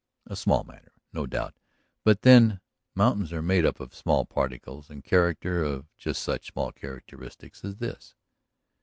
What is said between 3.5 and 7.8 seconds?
up of small particles and character of just such small characteristics as